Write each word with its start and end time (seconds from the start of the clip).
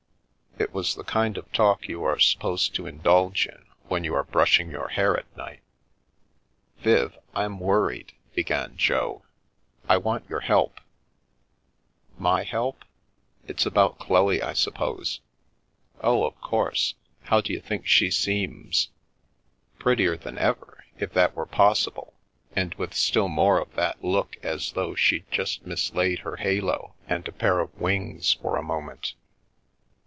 It 0.59 0.73
was 0.75 0.93
the 0.93 1.03
kind 1.03 1.39
of 1.39 1.51
talk 1.51 1.87
you 1.87 2.03
are 2.03 2.19
supposed 2.19 2.75
to 2.75 2.85
indulge 2.85 3.47
in 3.47 3.65
when 3.87 4.03
you 4.03 4.13
are 4.13 4.23
brushing 4.23 4.69
your 4.69 4.89
hair 4.89 5.17
at 5.17 5.35
night." 5.35 5.61
Viv, 6.83 7.17
I'm 7.33 7.59
worried," 7.59 8.13
began 8.35 8.77
Jo." 8.77 9.23
I 9.89 9.97
want 9.97 10.29
your 10.29 10.41
help."" 10.41 10.79
My 12.29 12.43
help? 12.43 12.85
It's 13.47 13.65
about 13.65 13.97
Chloe, 13.97 14.43
I 14.43 14.53
suppose? 14.53 15.21
""Oh, 16.01 16.25
of 16.25 16.39
course. 16.41 16.93
How 17.23 17.41
d'you 17.41 17.59
think 17.59 17.87
she 17.87 18.11
seems? 18.11 18.89
""Prettier 19.79 20.15
than 20.15 20.37
ever, 20.37 20.83
if 20.99 21.11
that 21.13 21.33
were 21.35 21.47
possible, 21.47 22.13
and 22.55 22.75
with 22.75 22.93
still 22.93 23.29
more 23.29 23.57
of 23.57 23.73
that 23.73 24.03
look 24.03 24.37
as 24.43 24.73
though 24.73 24.93
she'd 24.93 25.29
just 25.31 25.65
mislaid 25.65 26.19
her 26.19 26.35
halo 26.35 26.93
and 27.07 27.27
a 27.27 27.31
pair 27.31 27.57
of 27.59 27.73
wings 27.81 28.33
for 28.33 28.57
a 28.57 28.63
moment." 28.63 29.15